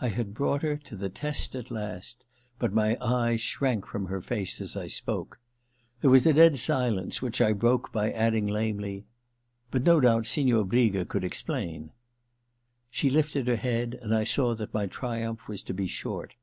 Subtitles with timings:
[0.00, 2.24] I had brought her to the test at last,
[2.58, 5.38] but my eyes shrank from her face as I spoke.
[6.00, 9.06] There was a dead silence, which I broke by adding II THE LETTER 257 lamely:
[9.68, 11.90] * But no doubt Signor Briga could explain.'
[12.90, 16.34] She lifted her head, and I saw that my triumph was to be short.